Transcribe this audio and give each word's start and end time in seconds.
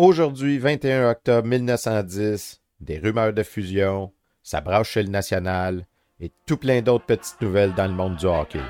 Aujourd'hui, 0.00 0.58
21 0.58 1.10
octobre 1.10 1.48
1910, 1.48 2.60
des 2.78 2.98
rumeurs 3.00 3.32
de 3.32 3.42
fusion, 3.42 4.12
ça 4.44 4.60
brache 4.60 4.90
chez 4.90 5.02
le 5.02 5.08
National 5.08 5.88
et 6.20 6.30
tout 6.46 6.56
plein 6.56 6.82
d'autres 6.82 7.04
petites 7.04 7.40
nouvelles 7.40 7.74
dans 7.74 7.88
le 7.88 7.94
monde 7.94 8.14
du 8.14 8.26
hockey. 8.26 8.60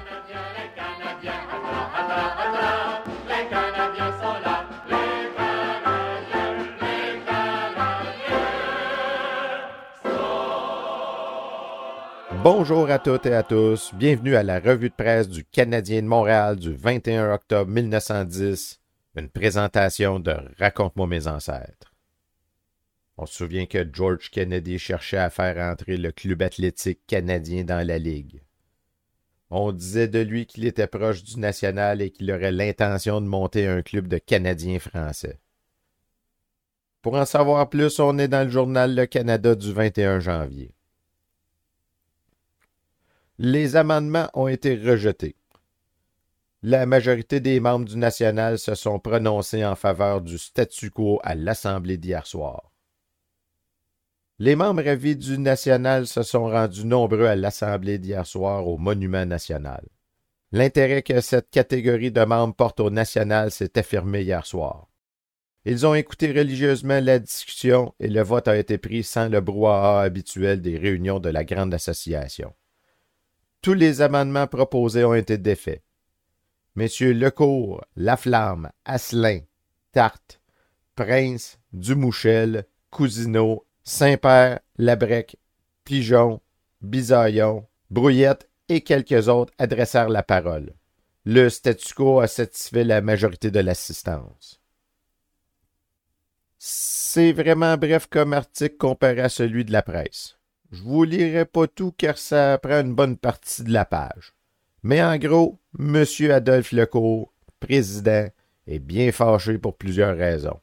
Bonjour 12.43 12.91
à 12.91 12.99
toutes 12.99 13.27
et 13.27 13.35
à 13.35 13.43
tous, 13.43 13.93
bienvenue 13.93 14.35
à 14.35 14.43
la 14.43 14.61
revue 14.61 14.89
de 14.89 14.95
presse 14.95 15.29
du 15.29 15.45
Canadien 15.45 16.01
de 16.01 16.07
Montréal 16.07 16.57
du 16.57 16.73
21 16.73 17.35
octobre 17.35 17.71
1910, 17.71 18.81
une 19.17 19.29
présentation 19.29 20.21
de 20.21 20.37
Raconte-moi 20.59 21.07
mes 21.07 21.27
ancêtres. 21.27 21.93
On 23.17 23.27
se 23.27 23.35
souvient 23.35 23.67
que 23.67 23.85
George 23.93 24.31
Kennedy 24.31 24.79
cherchait 24.79 25.17
à 25.17 25.31
faire 25.31 25.57
entrer 25.59 25.97
le 25.97 26.13
club 26.13 26.43
athlétique 26.43 27.01
canadien 27.07 27.65
dans 27.65 27.85
la 27.85 27.99
Ligue. 27.99 28.43
On 29.51 29.73
disait 29.73 30.09
de 30.09 30.21
lui 30.21 30.47
qu'il 30.47 30.67
était 30.67 30.87
proche 30.87 31.25
du 31.25 31.39
national 31.41 32.03
et 32.03 32.11
qu'il 32.11 32.31
aurait 32.31 32.53
l'intention 32.53 33.21
de 33.21 33.27
monter 33.27 33.67
un 33.67 33.83
club 33.83 34.07
de 34.07 34.19
Canadiens 34.19 34.79
français. 34.79 35.41
Pour 37.03 37.15
en 37.15 37.25
savoir 37.25 37.69
plus, 37.71 37.99
on 37.99 38.19
est 38.19 38.29
dans 38.29 38.45
le 38.45 38.51
journal 38.51 38.95
Le 38.95 39.07
Canada 39.07 39.55
du 39.55 39.73
21 39.73 40.21
janvier. 40.21 40.75
Les 43.39 43.77
amendements 43.77 44.29
ont 44.35 44.49
été 44.49 44.77
rejetés. 44.77 45.38
La 46.65 46.87
majorité 46.87 47.39
des 47.39 47.61
membres 47.61 47.85
du 47.85 47.97
National 47.97 48.59
se 48.59 48.75
sont 48.75 48.99
prononcés 48.99 49.65
en 49.65 49.77
faveur 49.77 50.21
du 50.21 50.39
statu 50.39 50.91
quo 50.91 51.21
à 51.23 51.37
l'Assemblée 51.37 51.99
d'hier 51.99 52.27
soir. 52.27 52.73
Les 54.41 54.57
membres 54.57 54.89
avis 54.89 55.15
du 55.15 55.39
National 55.39 56.09
se 56.09 56.25
sont 56.25 56.47
rendus 56.47 56.85
nombreux 56.85 57.27
à 57.27 57.37
l'Assemblée 57.37 57.99
d'hier 57.99 58.27
soir 58.27 58.67
au 58.67 58.77
Monument 58.77 59.25
national. 59.25 59.87
L'intérêt 60.51 61.03
que 61.03 61.21
cette 61.21 61.49
catégorie 61.51 62.11
de 62.11 62.25
membres 62.25 62.57
porte 62.57 62.81
au 62.81 62.91
National 62.91 63.53
s'est 63.53 63.79
affirmé 63.79 64.23
hier 64.23 64.45
soir. 64.45 64.89
Ils 65.65 65.87
ont 65.87 65.95
écouté 65.95 66.33
religieusement 66.33 66.99
la 67.01 67.21
discussion 67.21 67.95
et 68.01 68.09
le 68.09 68.23
vote 68.23 68.49
a 68.49 68.57
été 68.57 68.79
pris 68.79 69.05
sans 69.05 69.29
le 69.29 69.41
brouhaha 69.41 70.01
habituel 70.01 70.61
des 70.61 70.77
réunions 70.77 71.21
de 71.21 71.29
la 71.29 71.45
Grande 71.45 71.75
Association. 71.75 72.53
Tous 73.63 73.75
les 73.75 74.01
amendements 74.01 74.49
proposés 74.49 75.05
ont 75.05 75.15
été 75.15 75.39
défaits. 75.39 75.83
Messieurs 76.79 77.13
Lecourt, 77.13 77.85
Laflamme, 77.97 78.71
Asselin, 78.85 79.41
Tarte, 79.91 80.41
Prince, 80.95 81.59
Dumouchel, 81.73 82.67
Cousineau, 82.91 83.67
Saint-Père, 83.83 84.61
Labrec, 84.77 85.39
Pigeon, 85.83 86.41
Bisaillon, 86.81 87.67
Brouillette 87.91 88.49
et 88.69 88.83
quelques 88.83 89.27
autres 89.27 89.53
adressèrent 89.59 90.09
la 90.09 90.23
parole. 90.23 90.73
Le 91.25 91.49
statu 91.49 91.95
quo 91.95 92.21
a 92.21 92.29
satisfait 92.29 92.85
la 92.85 93.01
majorité 93.01 93.51
de 93.51 93.59
l'assistance. 93.59 94.61
C'est 96.59 97.33
vraiment 97.33 97.77
bref 97.77 98.07
comme 98.07 98.33
article 98.33 98.77
comparé 98.77 99.23
à 99.23 99.29
celui 99.29 99.65
de 99.65 99.73
la 99.73 99.83
presse. 99.83 100.39
Je 100.71 100.83
vous 100.85 101.03
lirai 101.03 101.45
pas 101.45 101.67
tout 101.67 101.91
car 101.91 102.19
ça 102.19 102.57
prend 102.59 102.83
une 102.83 102.95
bonne 102.95 103.17
partie 103.17 103.65
de 103.65 103.73
la 103.73 103.85
page. 103.85 104.38
Mais 104.83 105.03
en 105.03 105.17
gros, 105.19 105.59
M. 105.79 106.05
Adolphe 106.31 106.73
Lecourt, 106.73 107.33
président, 107.61 108.29
est 108.67 108.79
bien 108.79 109.13
fâché 109.13 109.59
pour 109.59 109.77
plusieurs 109.77 110.17
raisons. 110.17 110.61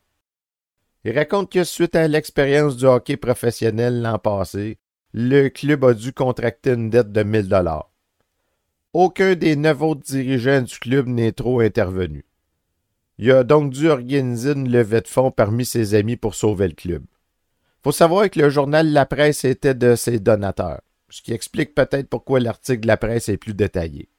Il 1.03 1.17
raconte 1.17 1.51
que 1.51 1.63
suite 1.63 1.95
à 1.95 2.07
l'expérience 2.07 2.77
du 2.77 2.85
hockey 2.85 3.17
professionnel 3.17 4.01
l'an 4.01 4.17
passé, 4.17 4.77
le 5.13 5.49
club 5.49 5.85
a 5.85 5.93
dû 5.93 6.13
contracter 6.13 6.71
une 6.71 6.89
dette 6.89 7.11
de 7.11 7.23
1000 7.23 7.47
dollars. 7.47 7.91
Aucun 8.93 9.35
des 9.35 9.55
neuf 9.55 9.81
autres 9.81 10.03
dirigeants 10.03 10.61
du 10.61 10.79
club 10.79 11.07
n'est 11.07 11.31
trop 11.31 11.59
intervenu. 11.59 12.25
Il 13.17 13.31
a 13.31 13.43
donc 13.43 13.71
dû 13.71 13.89
organiser 13.89 14.53
une 14.53 14.71
levée 14.71 15.01
de 15.01 15.07
fonds 15.07 15.31
parmi 15.31 15.65
ses 15.65 15.93
amis 15.93 16.17
pour 16.17 16.35
sauver 16.35 16.67
le 16.67 16.73
club 16.73 17.05
faut 17.85 17.91
savoir 17.91 18.31
que 18.31 18.39
le 18.39 18.49
journal 18.49 18.91
La 18.91 19.05
Presse 19.05 19.45
était 19.45 19.75
de 19.75 19.93
ses 19.93 20.19
donateurs, 20.19 20.81
ce 21.09 21.21
qui 21.21 21.33
explique 21.33 21.75
peut-être 21.75 22.09
pourquoi 22.09 22.39
l'article 22.39 22.79
de 22.79 22.87
La 22.87 22.97
Presse 22.97 23.29
est 23.29 23.37
plus 23.37 23.53
détaillé. 23.53 24.09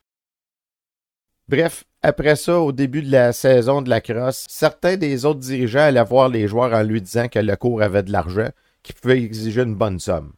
Bref, 1.49 1.85
après 2.03 2.35
ça, 2.35 2.59
au 2.59 2.73
début 2.73 3.03
de 3.03 3.11
la 3.11 3.33
saison 3.33 3.81
de 3.81 3.89
la 3.89 4.01
crosse, 4.01 4.47
certains 4.49 4.97
des 4.97 5.25
autres 5.25 5.41
dirigeants 5.41 5.81
allaient 5.81 6.03
voir 6.03 6.29
les 6.29 6.49
joueurs 6.49 6.73
en 6.73 6.83
lui 6.83 7.01
disant 7.01 7.29
que 7.29 7.39
le 7.39 7.55
cours 7.57 7.83
avait 7.83 8.03
de 8.03 8.11
l'argent, 8.11 8.51
qu'il 8.83 8.97
pouvait 8.97 9.23
exiger 9.23 9.63
une 9.63 9.77
bonne 9.77 10.01
somme. 10.01 10.33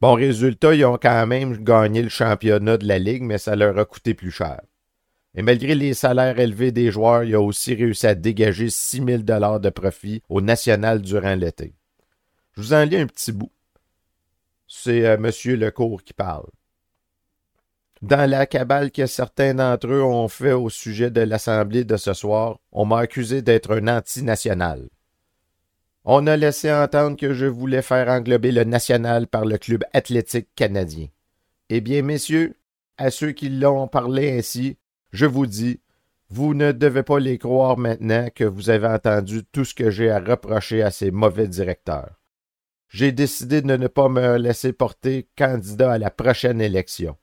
Bon 0.00 0.14
résultat, 0.14 0.74
ils 0.74 0.84
ont 0.84 0.98
quand 1.00 1.26
même 1.28 1.62
gagné 1.62 2.02
le 2.02 2.08
championnat 2.08 2.76
de 2.76 2.88
la 2.88 2.98
Ligue, 2.98 3.22
mais 3.22 3.38
ça 3.38 3.54
leur 3.54 3.78
a 3.78 3.84
coûté 3.84 4.14
plus 4.14 4.32
cher. 4.32 4.60
Et 5.36 5.42
malgré 5.42 5.76
les 5.76 5.94
salaires 5.94 6.40
élevés 6.40 6.72
des 6.72 6.90
joueurs, 6.90 7.22
il 7.22 7.34
a 7.36 7.40
aussi 7.40 7.74
réussi 7.74 8.08
à 8.08 8.16
dégager 8.16 8.68
6 8.68 8.96
000 8.96 9.22
de 9.22 9.70
profit 9.70 10.20
au 10.28 10.40
national 10.40 11.00
durant 11.00 11.36
l'été. 11.36 11.74
Je 12.56 12.62
vous 12.62 12.74
en 12.74 12.84
lis 12.84 12.96
un 12.96 13.06
petit 13.06 13.30
bout. 13.30 13.52
C'est 14.66 15.06
euh, 15.06 15.14
M. 15.14 15.30
Lecourt 15.56 16.02
qui 16.02 16.12
parle. 16.12 16.48
Dans 18.02 18.28
la 18.28 18.46
cabale 18.46 18.90
que 18.90 19.06
certains 19.06 19.54
d'entre 19.54 19.86
eux 19.86 20.02
ont 20.02 20.26
fait 20.26 20.52
au 20.52 20.68
sujet 20.68 21.12
de 21.12 21.20
l'Assemblée 21.20 21.84
de 21.84 21.96
ce 21.96 22.14
soir, 22.14 22.58
on 22.72 22.84
m'a 22.84 22.98
accusé 22.98 23.42
d'être 23.42 23.76
un 23.76 23.86
anti-national. 23.86 24.88
On 26.04 26.26
a 26.26 26.36
laissé 26.36 26.72
entendre 26.72 27.16
que 27.16 27.32
je 27.32 27.46
voulais 27.46 27.80
faire 27.80 28.08
englober 28.08 28.50
le 28.50 28.64
national 28.64 29.28
par 29.28 29.44
le 29.44 29.56
club 29.56 29.84
athlétique 29.92 30.48
canadien. 30.56 31.06
Eh 31.68 31.80
bien, 31.80 32.02
messieurs, 32.02 32.56
à 32.98 33.12
ceux 33.12 33.30
qui 33.30 33.48
l'ont 33.48 33.86
parlé 33.86 34.36
ainsi, 34.36 34.78
je 35.12 35.26
vous 35.26 35.46
dis, 35.46 35.78
vous 36.28 36.54
ne 36.54 36.72
devez 36.72 37.04
pas 37.04 37.20
les 37.20 37.38
croire 37.38 37.78
maintenant 37.78 38.26
que 38.34 38.42
vous 38.42 38.68
avez 38.68 38.88
entendu 38.88 39.44
tout 39.52 39.64
ce 39.64 39.74
que 39.74 39.90
j'ai 39.90 40.10
à 40.10 40.18
reprocher 40.18 40.82
à 40.82 40.90
ces 40.90 41.12
mauvais 41.12 41.46
directeurs. 41.46 42.18
J'ai 42.88 43.12
décidé 43.12 43.62
de 43.62 43.76
ne 43.76 43.86
pas 43.86 44.08
me 44.08 44.38
laisser 44.38 44.72
porter 44.72 45.28
candidat 45.38 45.92
à 45.92 45.98
la 45.98 46.10
prochaine 46.10 46.60
élection. 46.60 47.16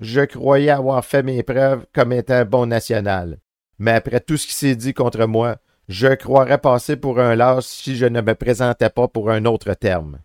Je 0.00 0.20
croyais 0.20 0.70
avoir 0.70 1.04
fait 1.04 1.22
mes 1.22 1.42
preuves 1.42 1.86
comme 1.94 2.12
étant 2.12 2.44
bon 2.44 2.66
national. 2.66 3.38
Mais 3.78 3.92
après 3.92 4.20
tout 4.20 4.36
ce 4.36 4.46
qui 4.46 4.54
s'est 4.54 4.76
dit 4.76 4.92
contre 4.92 5.26
moi, 5.26 5.56
je 5.88 6.14
croirais 6.14 6.58
passer 6.58 6.96
pour 6.96 7.20
un 7.20 7.34
lâche 7.34 7.64
si 7.64 7.96
je 7.96 8.06
ne 8.06 8.20
me 8.20 8.34
présentais 8.34 8.90
pas 8.90 9.08
pour 9.08 9.30
un 9.30 9.44
autre 9.44 9.72
terme. 9.74 10.18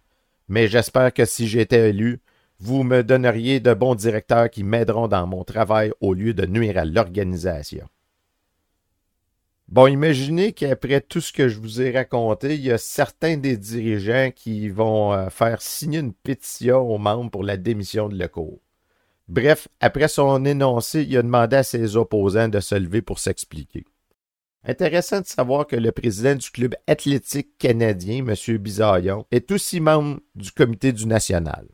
Mais 0.50 0.68
j'espère 0.68 1.14
que 1.14 1.24
si 1.24 1.48
j'étais 1.48 1.90
élu, 1.92 2.22
vous 2.60 2.84
me 2.84 3.04
donneriez 3.04 3.60
de 3.60 3.74
bons 3.74 3.96
directeurs 3.96 4.50
qui 4.50 4.64
m'aideront 4.64 5.08
dans 5.08 5.26
mon 5.26 5.44
travail 5.44 5.92
au 6.02 6.14
lieu 6.14 6.34
de 6.34 6.46
nuire 6.46 6.78
à 6.78 6.86
l'organisation. 6.86 7.88
Bon, 9.68 9.88
imaginez 9.88 10.52
qu'après 10.52 11.00
tout 11.00 11.22
ce 11.22 11.32
que 11.32 11.48
je 11.48 11.58
vous 11.58 11.82
ai 11.82 11.92
raconté, 11.92 12.56
il 12.56 12.62
y 12.62 12.72
a 12.72 12.78
certains 12.78 13.38
des 13.38 13.56
dirigeants 13.56 14.30
qui 14.36 14.68
vont 14.68 15.14
euh, 15.14 15.30
faire 15.30 15.62
signer 15.62 16.00
une 16.00 16.14
pétition 16.14 16.80
aux 16.80 16.98
membres 16.98 17.32
pour 17.32 17.44
la 17.44 17.56
démission 17.56 18.10
de 18.10 18.18
Lecourt. 18.18 18.60
Bref, 19.28 19.68
après 19.80 20.08
son 20.08 20.44
énoncé, 20.46 21.04
il 21.04 21.18
a 21.18 21.22
demandé 21.22 21.56
à 21.58 21.64
ses 21.64 21.96
opposants 21.96 22.50
de 22.50 22.60
se 22.60 22.76
lever 22.76 23.02
pour 23.02 23.20
s'expliquer. 23.20 23.86
Intéressant 24.64 25.22
de 25.22 25.26
savoir 25.26 25.66
que 25.66 25.76
le 25.76 25.92
président 25.92 26.36
du 26.36 26.52
club 26.52 26.76
athlétique 26.86 27.58
canadien, 27.58 28.26
M. 28.28 28.58
Bisaillon, 28.58 29.26
est 29.32 29.52
aussi 29.52 29.80
membre 29.80 30.20
du 30.36 30.52
comité 30.52 30.92
du 30.92 31.08
national. 31.08 31.68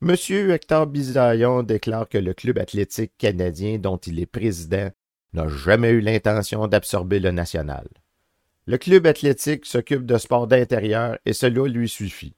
M. 0.00 0.14
Hector 0.50 0.86
Bisaillon 0.86 1.62
déclare 1.62 2.08
que 2.08 2.18
le 2.18 2.34
club 2.34 2.58
athlétique 2.58 3.12
canadien 3.18 3.78
dont 3.78 3.96
il 3.96 4.18
est 4.20 4.26
président 4.26 4.90
n'a 5.34 5.48
jamais 5.48 5.90
eu 5.90 6.00
l'intention 6.00 6.66
d'absorber 6.66 7.20
le 7.20 7.30
national. 7.30 7.88
Le 8.66 8.78
club 8.78 9.06
athlétique 9.06 9.66
s'occupe 9.66 10.06
de 10.06 10.18
sport 10.18 10.46
d'intérieur 10.46 11.18
et 11.24 11.32
cela 11.32 11.66
lui 11.66 11.88
suffit. 11.88 12.34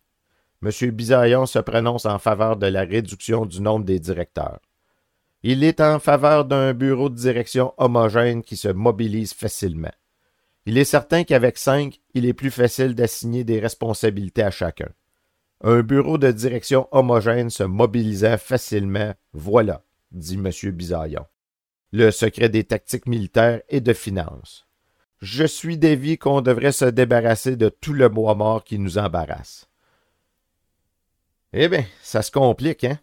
M. 0.63 0.91
Bisaillon 0.91 1.47
se 1.47 1.59
prononce 1.59 2.05
en 2.05 2.19
faveur 2.19 2.57
de 2.59 2.67
la 2.67 2.83
réduction 2.83 3.47
du 3.47 3.63
nombre 3.63 3.87
des 3.87 3.99
directeurs. 3.99 4.61
Il 5.43 5.65
est 5.65 5.81
en 5.81 5.99
faveur 5.99 6.45
d'un 6.45 6.75
bureau 6.75 7.09
de 7.09 7.15
direction 7.15 7.73
homogène 7.79 8.43
qui 8.43 8.59
se 8.59 8.69
mobilise 8.69 9.33
facilement. 9.33 9.93
Il 10.67 10.77
est 10.77 10.85
certain 10.85 11.25
qu'avec 11.25 11.57
cinq, 11.57 12.01
il 12.13 12.27
est 12.27 12.35
plus 12.35 12.51
facile 12.51 12.95
d'assigner 12.95 13.43
des 13.43 13.59
responsabilités 13.59 14.43
à 14.43 14.51
chacun. 14.51 14.91
Un 15.63 15.83
bureau 15.83 16.19
de 16.19 16.31
direction 16.31 16.89
homogène 16.93 17.49
se 17.49 17.63
mobilisant 17.63 18.37
facilement, 18.37 19.15
voilà, 19.33 19.83
dit 20.13 20.35
M. 20.35 20.51
Bisaillon. 20.73 21.25
Le 21.93 22.11
secret 22.11 22.51
des 22.51 22.65
tactiques 22.65 23.07
militaires 23.07 23.63
et 23.71 23.81
de 23.81 23.95
finances. 23.95 24.67
Je 25.23 25.45
suis 25.45 25.79
d'avis 25.79 26.19
qu'on 26.19 26.43
devrait 26.43 26.73
se 26.73 26.85
débarrasser 26.85 27.57
de 27.57 27.71
tout 27.71 27.95
le 27.95 28.11
bois 28.11 28.35
mort 28.35 28.63
qui 28.63 28.79
nous 28.79 28.99
embarrasse. 28.99 29.70
Eh 31.53 31.69
bien, 31.69 31.85
ça 32.03 32.23
se 32.23 32.31
complique, 32.31 32.85
hein? 32.85 32.99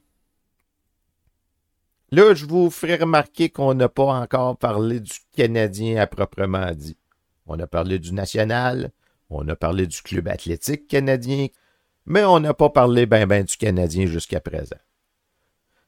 Là, 2.11 2.33
je 2.33 2.45
vous 2.45 2.69
ferai 2.69 2.95
remarquer 2.95 3.49
qu'on 3.49 3.73
n'a 3.73 3.89
pas 3.89 4.05
encore 4.05 4.57
parlé 4.57 5.01
du 5.01 5.13
Canadien 5.35 5.97
à 5.97 6.07
proprement 6.07 6.71
dit. 6.71 6.97
On 7.45 7.59
a 7.59 7.67
parlé 7.67 7.99
du 7.99 8.13
national, 8.13 8.91
on 9.29 9.45
a 9.49 9.55
parlé 9.57 9.87
du 9.87 10.01
club 10.01 10.29
athlétique 10.29 10.87
canadien, 10.87 11.47
mais 12.05 12.23
on 12.23 12.39
n'a 12.39 12.53
pas 12.53 12.69
parlé 12.69 13.05
ben 13.05 13.27
ben 13.27 13.43
du 13.43 13.57
Canadien 13.57 14.05
jusqu'à 14.05 14.39
présent. 14.39 14.77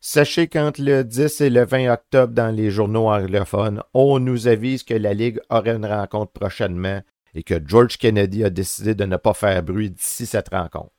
Sachez 0.02 0.48
qu'entre 0.48 0.82
le 0.82 1.04
10 1.06 1.42
et 1.42 1.50
le 1.50 1.66
20 1.66 1.92
octobre 1.94 2.34
dans 2.34 2.54
les 2.54 2.72
journaux 2.72 3.10
anglophones, 3.10 3.82
on 3.94 4.20
nous 4.20 4.48
avise 4.48 4.84
que 4.84 4.94
la 4.94 5.14
Ligue 5.14 5.40
aurait 5.50 5.76
une 5.76 5.86
rencontre 5.86 6.32
prochainement 6.34 7.02
et 7.34 7.44
que 7.44 7.62
George 7.66 7.98
Kennedy 7.98 8.44
a 8.44 8.50
décidé 8.50 8.96
de 8.96 9.06
ne 9.06 9.18
pas 9.18 9.34
faire 9.34 9.64
bruit 9.64 9.92
d'ici 9.92 10.26
cette 10.26 10.50
rencontre. 10.50 10.99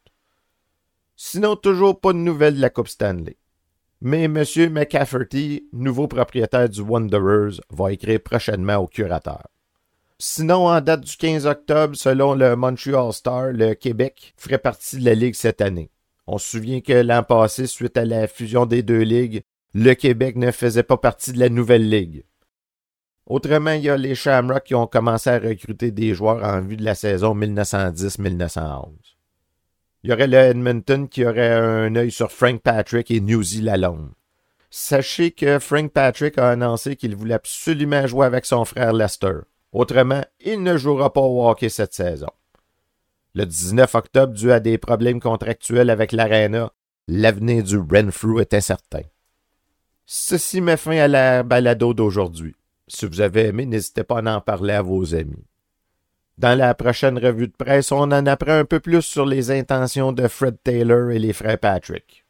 Sinon, 1.22 1.54
toujours 1.54 2.00
pas 2.00 2.14
de 2.14 2.18
nouvelles 2.18 2.56
de 2.56 2.62
la 2.62 2.70
Coupe 2.70 2.88
Stanley. 2.88 3.36
Mais 4.00 4.22
M. 4.24 4.42
McCafferty, 4.70 5.68
nouveau 5.70 6.08
propriétaire 6.08 6.70
du 6.70 6.80
Wanderers, 6.80 7.60
va 7.68 7.92
écrire 7.92 8.22
prochainement 8.22 8.76
au 8.76 8.86
curateur. 8.86 9.46
Sinon, 10.18 10.68
en 10.68 10.80
date 10.80 11.02
du 11.02 11.14
15 11.18 11.44
octobre, 11.46 11.94
selon 11.94 12.34
le 12.34 12.56
Montreal 12.56 13.12
Star, 13.12 13.52
le 13.52 13.74
Québec 13.74 14.32
ferait 14.38 14.56
partie 14.56 14.96
de 14.96 15.04
la 15.04 15.14
Ligue 15.14 15.34
cette 15.34 15.60
année. 15.60 15.90
On 16.26 16.38
se 16.38 16.52
souvient 16.52 16.80
que 16.80 16.94
l'an 16.94 17.22
passé, 17.22 17.66
suite 17.66 17.98
à 17.98 18.06
la 18.06 18.26
fusion 18.26 18.64
des 18.64 18.82
deux 18.82 19.02
ligues, 19.02 19.42
le 19.74 19.92
Québec 19.92 20.36
ne 20.36 20.50
faisait 20.50 20.82
pas 20.82 20.96
partie 20.96 21.32
de 21.32 21.38
la 21.38 21.50
nouvelle 21.50 21.90
ligue. 21.90 22.24
Autrement, 23.26 23.72
il 23.72 23.82
y 23.82 23.90
a 23.90 23.96
les 23.98 24.14
Shamrocks 24.14 24.64
qui 24.64 24.74
ont 24.74 24.86
commencé 24.86 25.28
à 25.28 25.38
recruter 25.38 25.90
des 25.90 26.14
joueurs 26.14 26.42
en 26.42 26.62
vue 26.62 26.78
de 26.78 26.84
la 26.84 26.94
saison 26.94 27.36
1910-1911. 27.36 29.19
Il 30.02 30.10
y 30.10 30.12
aurait 30.12 30.26
le 30.26 30.36
Edmonton 30.36 31.08
qui 31.08 31.24
aurait 31.26 31.52
un 31.52 31.94
œil 31.94 32.10
sur 32.10 32.32
Frank 32.32 32.60
Patrick 32.62 33.10
et 33.10 33.20
Newsy 33.20 33.60
Lalonde. 33.60 34.10
Sachez 34.70 35.32
que 35.32 35.58
Frank 35.58 35.92
Patrick 35.92 36.38
a 36.38 36.50
annoncé 36.50 36.96
qu'il 36.96 37.16
voulait 37.16 37.34
absolument 37.34 38.06
jouer 38.06 38.24
avec 38.24 38.46
son 38.46 38.64
frère 38.64 38.92
Lester. 38.92 39.40
Autrement, 39.72 40.24
il 40.40 40.62
ne 40.62 40.76
jouera 40.76 41.12
pas 41.12 41.20
au 41.20 41.48
hockey 41.48 41.68
cette 41.68 41.92
saison. 41.92 42.30
Le 43.34 43.44
19 43.44 43.94
octobre, 43.94 44.32
dû 44.32 44.50
à 44.50 44.60
des 44.60 44.78
problèmes 44.78 45.20
contractuels 45.20 45.90
avec 45.90 46.12
l'Arena, 46.12 46.72
l'avenir 47.06 47.62
du 47.62 47.78
Renfrew 47.78 48.40
est 48.40 48.54
incertain. 48.54 49.02
Ceci 50.06 50.60
met 50.60 50.76
fin 50.76 50.96
à 50.98 51.08
la 51.08 51.42
balado 51.42 51.94
d'aujourd'hui. 51.94 52.56
Si 52.88 53.06
vous 53.06 53.20
avez 53.20 53.46
aimé, 53.46 53.66
n'hésitez 53.66 54.02
pas 54.02 54.18
à 54.18 54.36
en 54.36 54.40
parler 54.40 54.72
à 54.72 54.82
vos 54.82 55.14
amis. 55.14 55.44
Dans 56.40 56.56
la 56.56 56.72
prochaine 56.72 57.18
revue 57.18 57.48
de 57.48 57.52
presse, 57.52 57.92
on 57.92 58.00
en 58.12 58.24
apprend 58.24 58.52
un 58.52 58.64
peu 58.64 58.80
plus 58.80 59.02
sur 59.02 59.26
les 59.26 59.50
intentions 59.50 60.10
de 60.10 60.26
Fred 60.26 60.56
Taylor 60.64 61.10
et 61.10 61.18
les 61.18 61.34
frères 61.34 61.58
Patrick. 61.58 62.24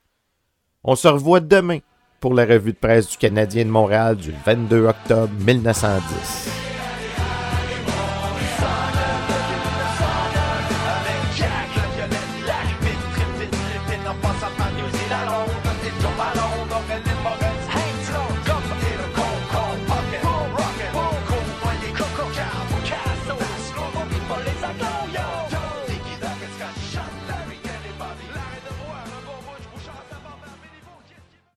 On 0.83 0.97
se 0.97 1.07
revoit 1.07 1.39
demain 1.39 1.79
pour 2.19 2.35
la 2.35 2.45
revue 2.45 2.73
de 2.73 2.77
presse 2.77 3.09
du 3.09 3.17
Canadien 3.19 3.67
de 3.67 3.71
Montréal 3.71 4.17
du 4.17 4.33
22 4.45 4.87
octobre 4.87 5.33
1910. 5.47 6.60